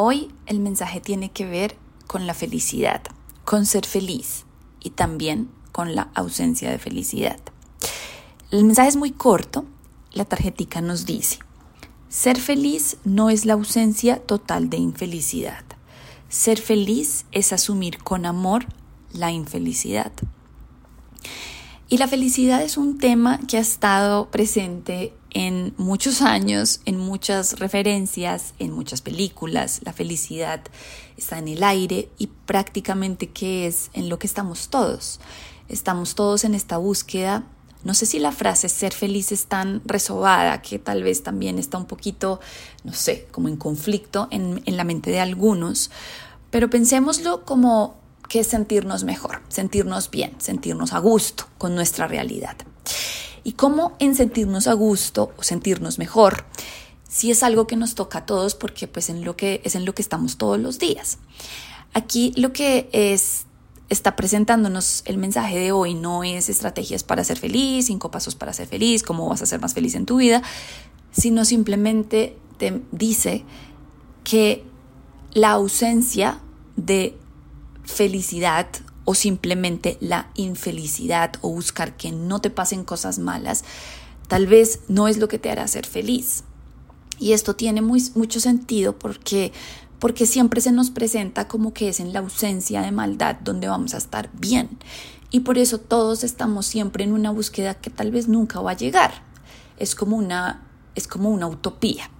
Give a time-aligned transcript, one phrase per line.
[0.00, 3.02] Hoy el mensaje tiene que ver con la felicidad,
[3.44, 4.44] con ser feliz
[4.78, 7.40] y también con la ausencia de felicidad.
[8.52, 9.64] El mensaje es muy corto.
[10.12, 11.40] La tarjetica nos dice,
[12.08, 15.64] ser feliz no es la ausencia total de infelicidad.
[16.28, 18.66] Ser feliz es asumir con amor
[19.12, 20.12] la infelicidad.
[21.88, 27.60] Y la felicidad es un tema que ha estado presente en muchos años, en muchas
[27.60, 29.80] referencias, en muchas películas.
[29.84, 30.62] La felicidad
[31.16, 35.20] está en el aire y prácticamente que es en lo que estamos todos.
[35.68, 37.44] Estamos todos en esta búsqueda.
[37.84, 41.78] No sé si la frase ser feliz es tan resobada que tal vez también está
[41.78, 42.40] un poquito,
[42.82, 45.92] no sé, como en conflicto en, en la mente de algunos,
[46.50, 47.96] pero pensémoslo como
[48.28, 52.56] que es sentirnos mejor, sentirnos bien, sentirnos a gusto con nuestra realidad.
[53.44, 56.44] Y cómo en sentirnos a gusto o sentirnos mejor,
[57.08, 59.84] si es algo que nos toca a todos porque pues en lo que es en
[59.84, 61.18] lo que estamos todos los días.
[61.94, 63.46] Aquí lo que es
[63.88, 68.52] está presentándonos el mensaje de hoy no es estrategias para ser feliz, cinco pasos para
[68.52, 70.42] ser feliz, cómo vas a ser más feliz en tu vida,
[71.10, 73.44] sino simplemente te dice
[74.24, 74.64] que
[75.32, 76.40] la ausencia
[76.76, 77.16] de
[77.84, 78.68] felicidad
[79.08, 83.64] o simplemente la infelicidad o buscar que no te pasen cosas malas,
[84.28, 86.44] tal vez no es lo que te hará ser feliz.
[87.18, 89.50] Y esto tiene muy, mucho sentido porque,
[89.98, 93.94] porque siempre se nos presenta como que es en la ausencia de maldad donde vamos
[93.94, 94.68] a estar bien.
[95.30, 98.76] Y por eso todos estamos siempre en una búsqueda que tal vez nunca va a
[98.76, 99.22] llegar.
[99.78, 100.67] Es como una
[100.98, 102.10] es como una utopía.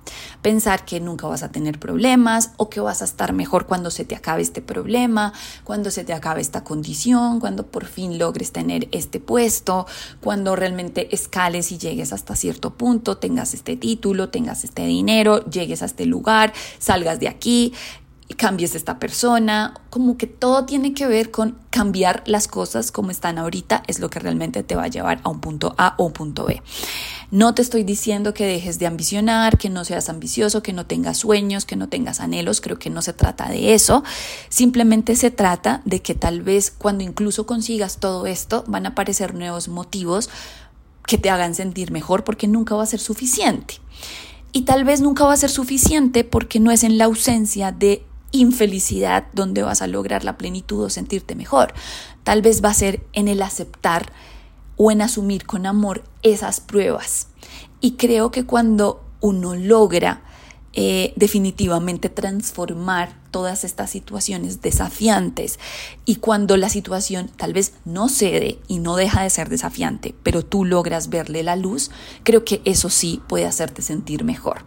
[0.40, 4.04] Pensar que nunca vas a tener problemas o que vas a estar mejor cuando se
[4.04, 5.32] te acabe este problema,
[5.64, 9.86] cuando se te acabe esta condición, cuando por fin logres tener este puesto,
[10.20, 15.82] cuando realmente escales y llegues hasta cierto punto, tengas este título, tengas este dinero, llegues
[15.82, 17.74] a este lugar, salgas de aquí,
[18.36, 23.38] cambies esta persona, como que todo tiene que ver con cambiar las cosas como están
[23.38, 26.12] ahorita, es lo que realmente te va a llevar a un punto A o un
[26.12, 26.62] punto B.
[27.30, 31.18] No te estoy diciendo que dejes de ambicionar, que no seas ambicioso, que no tengas
[31.18, 34.04] sueños, que no tengas anhelos, creo que no se trata de eso,
[34.48, 39.34] simplemente se trata de que tal vez cuando incluso consigas todo esto van a aparecer
[39.34, 40.28] nuevos motivos
[41.06, 43.76] que te hagan sentir mejor porque nunca va a ser suficiente.
[44.52, 48.04] Y tal vez nunca va a ser suficiente porque no es en la ausencia de
[48.32, 51.72] infelicidad donde vas a lograr la plenitud o sentirte mejor.
[52.24, 54.12] Tal vez va a ser en el aceptar
[54.76, 57.28] o en asumir con amor esas pruebas.
[57.80, 60.22] Y creo que cuando uno logra
[60.80, 65.58] eh, definitivamente transformar todas estas situaciones desafiantes
[66.04, 70.44] y cuando la situación tal vez no cede y no deja de ser desafiante, pero
[70.44, 71.90] tú logras verle la luz,
[72.22, 74.66] creo que eso sí puede hacerte sentir mejor.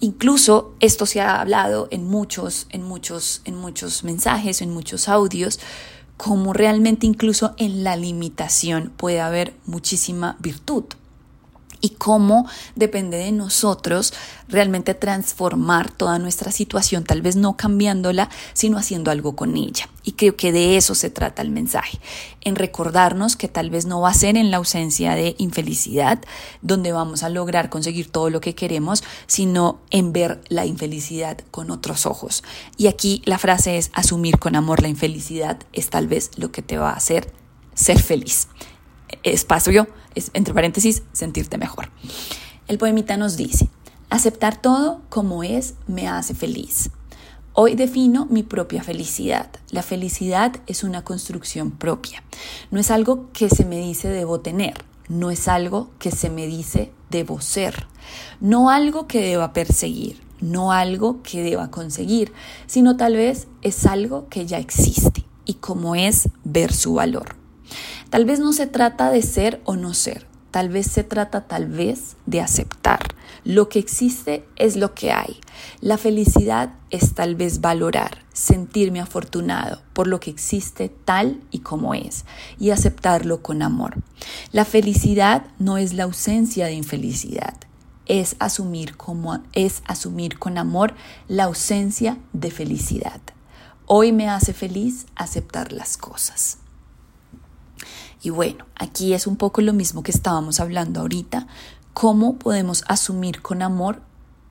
[0.00, 5.60] Incluso esto se ha hablado en muchos, en muchos, en muchos mensajes, en muchos audios,
[6.16, 10.86] como realmente incluso en la limitación puede haber muchísima virtud
[11.84, 14.14] y cómo depende de nosotros
[14.48, 19.90] realmente transformar toda nuestra situación, tal vez no cambiándola, sino haciendo algo con ella.
[20.02, 22.00] Y creo que de eso se trata el mensaje,
[22.40, 26.20] en recordarnos que tal vez no va a ser en la ausencia de infelicidad
[26.62, 31.70] donde vamos a lograr conseguir todo lo que queremos, sino en ver la infelicidad con
[31.70, 32.44] otros ojos.
[32.78, 36.62] Y aquí la frase es asumir con amor la infelicidad es tal vez lo que
[36.62, 37.30] te va a hacer
[37.74, 38.48] ser feliz
[39.22, 41.90] espacio, entre paréntesis, sentirte mejor.
[42.66, 43.68] El poemita nos dice,
[44.10, 46.90] aceptar todo como es me hace feliz.
[47.52, 49.48] Hoy defino mi propia felicidad.
[49.70, 52.24] La felicidad es una construcción propia.
[52.70, 56.46] No es algo que se me dice debo tener, no es algo que se me
[56.46, 57.86] dice debo ser,
[58.40, 62.32] no algo que deba perseguir, no algo que deba conseguir,
[62.66, 67.36] sino tal vez es algo que ya existe y como es ver su valor.
[68.10, 71.66] Tal vez no se trata de ser o no ser, tal vez se trata tal
[71.66, 73.00] vez de aceptar.
[73.44, 75.38] Lo que existe es lo que hay.
[75.80, 81.92] La felicidad es tal vez valorar, sentirme afortunado por lo que existe tal y como
[81.94, 82.24] es
[82.58, 84.02] y aceptarlo con amor.
[84.52, 87.54] La felicidad no es la ausencia de infelicidad,
[88.06, 90.94] es asumir, como, es asumir con amor
[91.28, 93.20] la ausencia de felicidad.
[93.86, 96.58] Hoy me hace feliz aceptar las cosas.
[98.22, 101.46] Y bueno, aquí es un poco lo mismo que estábamos hablando ahorita,
[101.92, 104.02] cómo podemos asumir con amor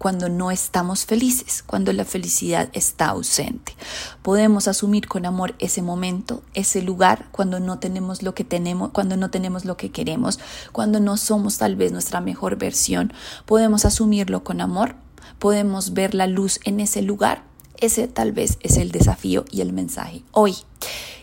[0.04, 3.74] cuando no estamos felices, cuando la felicidad está ausente.
[4.22, 9.16] Podemos asumir con amor ese momento, ese lugar, cuando no tenemos lo que tenemos, cuando
[9.16, 10.40] no tenemos lo que queremos,
[10.74, 13.14] cuando no somos tal vez nuestra mejor versión.
[13.46, 14.96] Podemos asumirlo con amor,
[15.40, 17.44] podemos ver la luz en ese lugar
[17.78, 20.56] Ese tal vez es el desafío y el mensaje hoy.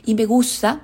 [0.05, 0.81] Y me gusta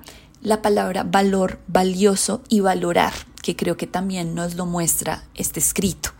[0.47, 3.13] la palabra valor, valioso y valorar,
[3.43, 6.11] que creo que también nos lo muestra este escrito.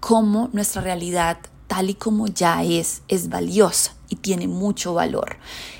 [0.00, 1.38] Cómo nuestra realidad
[1.68, 5.36] tal y como ya es, es valiosa y tiene mucho valor.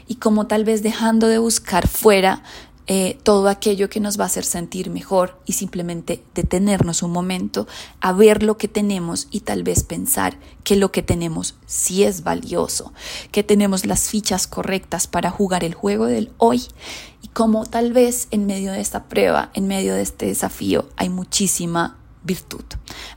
[0.06, 2.44] Y como tal vez dejando de buscar fuera
[2.92, 7.68] eh, todo aquello que nos va a hacer sentir mejor y simplemente detenernos un momento
[8.00, 12.24] a ver lo que tenemos y tal vez pensar que lo que tenemos sí es
[12.24, 12.92] valioso,
[13.30, 16.64] que tenemos las fichas correctas para jugar el juego del hoy.
[17.22, 21.10] Y como tal vez en medio de esta prueba, en medio de este desafío, hay
[21.10, 22.64] muchísima virtud,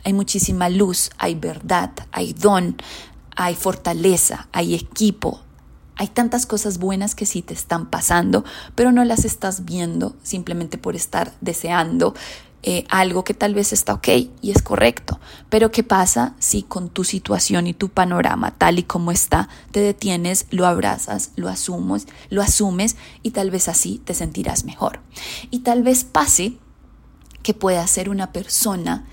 [0.04, 2.78] hay muchísima luz, hay verdad, hay don,
[3.36, 5.42] hay fortaleza, hay equipo,
[5.96, 8.44] hay tantas cosas buenas que sí te están pasando,
[8.76, 12.14] pero no las estás viendo simplemente por estar deseando
[12.66, 14.08] eh, algo que tal vez está ok
[14.42, 15.20] y es correcto.
[15.50, 19.82] Pero ¿qué pasa si con tu situación y tu panorama tal y como está, te
[19.82, 25.02] detienes, lo abrazas, lo asumes, lo asumes y tal vez así te sentirás mejor?
[25.52, 26.58] Y tal vez pase
[27.44, 29.06] que pueda ser una persona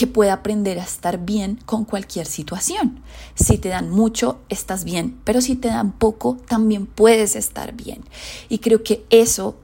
[0.00, 3.02] que pueda aprender a estar bien con cualquier situación.
[3.34, 8.02] Si te dan mucho, estás bien, pero si te dan poco, también puedes estar bien.
[8.48, 9.56] Y creo que eso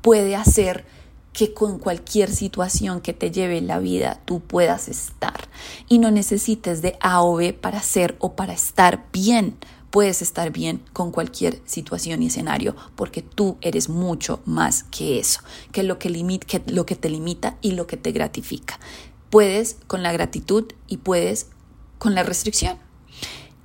[0.00, 0.86] puede hacer
[1.34, 5.46] que con cualquier situación que te lleve la vida tú puedas estar
[5.90, 9.58] y no necesites de A o B para ser o para estar bien.
[9.90, 15.42] Puedes estar bien con cualquier situación y escenario porque tú eres mucho más que eso,
[15.70, 16.08] que lo que,
[16.46, 18.80] que lo que te limita y lo que te gratifica.
[19.36, 21.48] Puedes con la gratitud y puedes
[21.98, 22.78] con la restricción.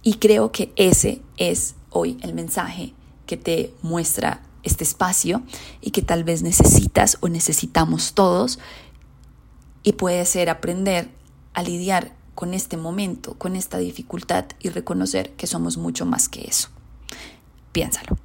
[0.04, 2.94] Y creo que ese es hoy el mensaje
[3.26, 5.44] que te muestra este espacio
[5.80, 8.60] y que tal vez necesitas o necesitamos todos
[9.82, 11.08] y puede ser aprender
[11.54, 16.50] a lidiar con este momento, con esta dificultad y reconocer que somos mucho más que
[16.50, 16.68] eso.
[17.72, 18.18] Piénsalo.